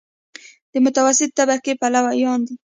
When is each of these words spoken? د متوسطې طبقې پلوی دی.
د 0.71 0.73
متوسطې 0.83 1.35
طبقې 1.37 1.73
پلوی 1.81 2.19
دی. 2.45 2.53